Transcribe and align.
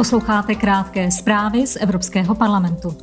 Posloucháte 0.00 0.54
krátké 0.54 1.10
zprávy 1.10 1.66
z 1.66 1.76
Evropského 1.80 2.34
parlamentu. 2.34 2.96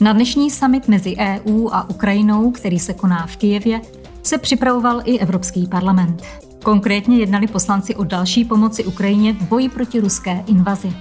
Na 0.00 0.12
dnešní 0.12 0.50
summit 0.50 0.88
mezi 0.88 1.16
EU 1.16 1.68
a 1.72 1.90
Ukrajinou, 1.90 2.50
který 2.50 2.78
se 2.78 2.94
koná 2.94 3.26
v 3.26 3.36
Kijevě, 3.36 3.80
se 4.22 4.38
připravoval 4.38 5.02
i 5.04 5.18
Evropský 5.18 5.66
parlament. 5.66 6.22
Konkrétně 6.62 7.18
jednali 7.18 7.46
poslanci 7.46 7.94
o 7.94 8.04
další 8.04 8.44
pomoci 8.44 8.84
Ukrajině 8.84 9.32
v 9.32 9.42
boji 9.48 9.68
proti 9.68 10.00
ruské 10.00 10.44
invazi. 10.46 10.92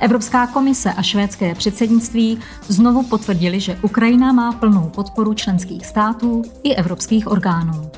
Evropská 0.00 0.46
komise 0.46 0.92
a 0.92 1.02
švédské 1.02 1.54
předsednictví 1.54 2.38
znovu 2.68 3.02
potvrdili, 3.02 3.60
že 3.60 3.78
Ukrajina 3.82 4.32
má 4.32 4.52
plnou 4.52 4.90
podporu 4.94 5.34
členských 5.34 5.86
států 5.86 6.42
i 6.62 6.74
evropských 6.74 7.26
orgánů. 7.26 7.90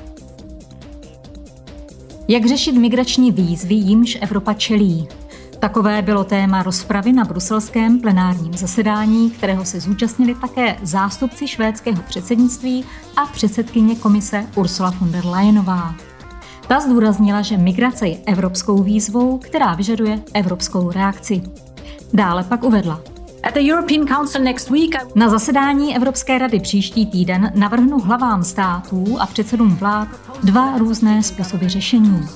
Jak 2.29 2.47
řešit 2.47 2.73
migrační 2.73 3.33
výzvy, 3.33 3.75
jimž 3.75 4.19
Evropa 4.21 4.55
čelí? 4.55 5.09
Takové 5.61 6.03
bylo 6.03 6.25
téma 6.25 6.63
rozpravy 6.63 7.13
na 7.13 7.25
bruselském 7.25 8.01
plenárním 8.01 8.55
zasedání, 8.55 9.31
kterého 9.31 9.65
se 9.65 9.81
zúčastnili 9.81 10.35
také 10.35 10.77
zástupci 10.83 11.49
švédského 11.49 12.03
předsednictví 12.03 12.85
a 13.17 13.27
předsedkyně 13.27 13.97
komise 13.97 14.47
Ursula 14.57 14.91
von 15.01 15.13
der 15.13 15.27
Leyenová. 15.27 15.95
Ta 16.69 16.81
zdůraznila, 16.81 17.43
že 17.43 17.57
migrace 17.57 18.09
je 18.09 18.19
evropskou 18.27 18.83
výzvou, 18.83 19.39
která 19.39 19.75
vyžaduje 19.75 20.23
evropskou 20.35 20.91
reakci. 20.91 21.43
Dále 22.13 22.45
pak 22.45 22.63
uvedla. 22.65 23.01
Na 25.15 25.29
zasedání 25.29 25.97
Evropské 25.97 26.39
rady 26.39 26.61
příští 26.61 27.07
týden 27.07 27.53
navrhnu 27.55 27.99
hlavám 28.01 28.45
států 28.45 29.17
a 29.21 29.27
předsedům 29.27 29.77
vlád 29.77 30.09
dva 30.43 30.79
různé 30.79 31.23
způsoby 31.23 31.67
řešení. 31.67 32.29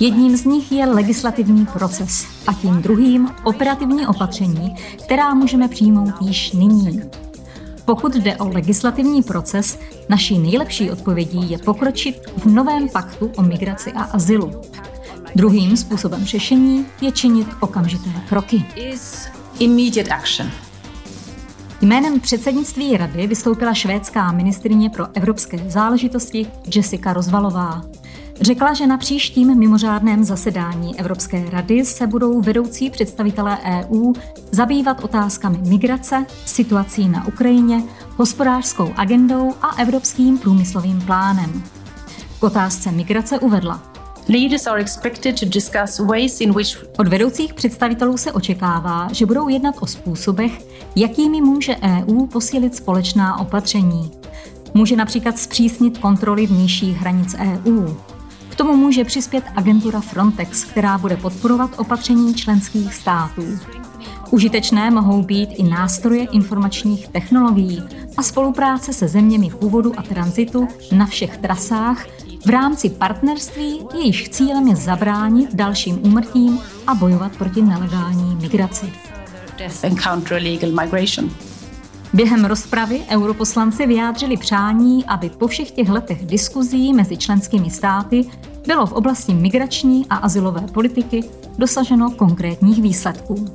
Jedním 0.00 0.36
z 0.36 0.44
nich 0.44 0.72
je 0.72 0.86
legislativní 0.86 1.66
proces 1.66 2.26
a 2.46 2.52
tím 2.52 2.82
druhým 2.82 3.28
operativní 3.44 4.06
opatření, 4.06 4.74
která 5.04 5.34
můžeme 5.34 5.68
přijmout 5.68 6.14
již 6.20 6.52
nyní. 6.52 7.02
Pokud 7.84 8.14
jde 8.14 8.36
o 8.36 8.48
legislativní 8.48 9.22
proces, 9.22 9.78
naší 10.08 10.38
nejlepší 10.38 10.90
odpovědí 10.90 11.50
je 11.50 11.58
pokročit 11.58 12.16
v 12.36 12.46
novém 12.46 12.88
paktu 12.88 13.30
o 13.36 13.42
migraci 13.42 13.92
a 13.92 14.02
azylu. 14.02 14.52
Druhým 15.36 15.76
způsobem 15.76 16.24
řešení 16.24 16.86
je 17.00 17.12
činit 17.12 17.48
okamžité 17.60 18.10
kroky. 18.28 18.64
Jménem 21.80 22.20
předsednictví 22.20 22.96
rady 22.96 23.26
vystoupila 23.26 23.74
švédská 23.74 24.32
ministrině 24.32 24.90
pro 24.90 25.06
evropské 25.14 25.70
záležitosti 25.70 26.46
Jessica 26.74 27.12
Rozvalová. 27.12 27.82
Řekla, 28.40 28.74
že 28.74 28.86
na 28.86 28.98
příštím 28.98 29.58
mimořádném 29.58 30.24
zasedání 30.24 31.00
Evropské 31.00 31.50
rady 31.50 31.84
se 31.84 32.06
budou 32.06 32.40
vedoucí 32.40 32.90
představitelé 32.90 33.58
EU 33.64 34.12
zabývat 34.50 35.04
otázkami 35.04 35.58
migrace, 35.58 36.26
situací 36.46 37.08
na 37.08 37.26
Ukrajině, 37.26 37.82
hospodářskou 38.16 38.92
agendou 38.96 39.52
a 39.62 39.82
evropským 39.82 40.38
průmyslovým 40.38 41.00
plánem. 41.00 41.62
K 42.40 42.42
otázce 42.42 42.92
migrace 42.92 43.38
uvedla. 43.38 43.82
Od 46.98 47.08
vedoucích 47.08 47.54
představitelů 47.54 48.16
se 48.16 48.32
očekává, 48.32 49.08
že 49.12 49.26
budou 49.26 49.48
jednat 49.48 49.74
o 49.80 49.86
způsobech, 49.86 50.66
jakými 50.96 51.40
může 51.40 51.76
EU 51.76 52.26
posílit 52.26 52.76
společná 52.76 53.38
opatření. 53.38 54.10
Může 54.74 54.96
například 54.96 55.38
zpřísnit 55.38 55.98
kontroly 55.98 56.46
vnějších 56.46 56.96
hranic 56.96 57.34
EU, 57.38 57.94
k 58.54 58.56
tomu 58.56 58.76
může 58.76 59.04
přispět 59.04 59.44
agentura 59.56 60.00
Frontex, 60.00 60.64
která 60.64 60.98
bude 60.98 61.16
podporovat 61.16 61.70
opatření 61.76 62.34
členských 62.34 62.94
států. 62.94 63.42
Užitečné 64.30 64.90
mohou 64.90 65.22
být 65.22 65.50
i 65.56 65.62
nástroje 65.62 66.26
informačních 66.32 67.08
technologií 67.08 67.82
a 68.16 68.22
spolupráce 68.22 68.92
se 68.92 69.08
zeměmi 69.08 69.50
původu 69.50 69.92
a 69.96 70.02
tranzitu 70.02 70.68
na 70.92 71.06
všech 71.06 71.36
trasách 71.36 72.06
v 72.46 72.50
rámci 72.50 72.90
partnerství, 72.90 73.80
jejíž 73.94 74.28
cílem 74.28 74.68
je 74.68 74.76
zabránit 74.76 75.54
dalším 75.54 76.06
úmrtím 76.06 76.60
a 76.86 76.94
bojovat 76.94 77.36
proti 77.36 77.62
nelegální 77.62 78.36
migraci. 78.36 78.92
Během 82.14 82.44
rozpravy 82.44 83.00
europoslanci 83.08 83.86
vyjádřili 83.86 84.36
přání, 84.36 85.04
aby 85.04 85.30
po 85.30 85.46
všech 85.46 85.70
těch 85.70 85.88
letech 85.88 86.26
diskuzí 86.26 86.92
mezi 86.92 87.16
členskými 87.16 87.70
státy 87.70 88.24
bylo 88.66 88.86
v 88.86 88.92
oblasti 88.92 89.34
migrační 89.34 90.06
a 90.10 90.16
asilové 90.16 90.60
politiky 90.60 91.24
dosaženo 91.58 92.10
konkrétních 92.10 92.82
výsledků. 92.82 93.46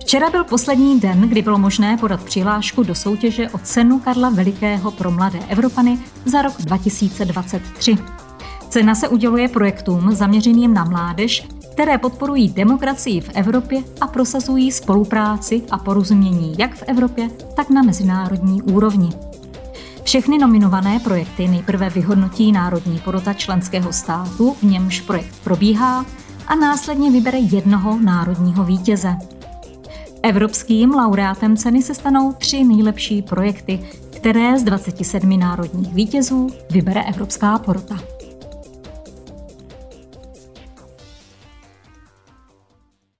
Včera 0.00 0.30
byl 0.30 0.44
poslední 0.44 1.00
den, 1.00 1.20
kdy 1.20 1.42
bylo 1.42 1.58
možné 1.58 1.96
podat 1.96 2.22
přihlášku 2.22 2.82
do 2.82 2.94
soutěže 2.94 3.50
o 3.50 3.58
cenu 3.58 3.98
Karla 3.98 4.30
Velikého 4.30 4.90
pro 4.90 5.10
mladé 5.10 5.38
Evropany 5.48 5.98
za 6.24 6.42
rok 6.42 6.54
2023. 6.58 7.96
Cena 8.68 8.94
se 8.94 9.08
uděluje 9.08 9.48
projektům 9.48 10.14
zaměřeným 10.14 10.74
na 10.74 10.84
mládež, 10.84 11.48
které 11.76 11.98
podporují 11.98 12.48
demokracii 12.48 13.20
v 13.20 13.30
Evropě 13.34 13.82
a 14.00 14.06
prosazují 14.06 14.72
spolupráci 14.72 15.62
a 15.70 15.78
porozumění 15.78 16.54
jak 16.58 16.74
v 16.74 16.82
Evropě, 16.82 17.30
tak 17.54 17.70
na 17.70 17.82
mezinárodní 17.82 18.62
úrovni. 18.62 19.10
Všechny 20.02 20.38
nominované 20.38 21.00
projekty 21.00 21.48
nejprve 21.48 21.90
vyhodnotí 21.90 22.52
Národní 22.52 22.98
porota 22.98 23.32
členského 23.32 23.92
státu, 23.92 24.56
v 24.58 24.62
němž 24.62 25.00
projekt 25.00 25.34
probíhá, 25.44 26.06
a 26.46 26.54
následně 26.54 27.10
vybere 27.10 27.38
jednoho 27.38 27.98
národního 27.98 28.64
vítěze. 28.64 29.16
Evropským 30.22 30.90
laureátem 30.90 31.56
ceny 31.56 31.82
se 31.82 31.94
stanou 31.94 32.32
tři 32.32 32.64
nejlepší 32.64 33.22
projekty, 33.22 33.80
které 34.16 34.58
z 34.58 34.62
27 34.62 35.38
národních 35.38 35.94
vítězů 35.94 36.48
vybere 36.70 37.02
Evropská 37.02 37.58
porota. 37.58 38.15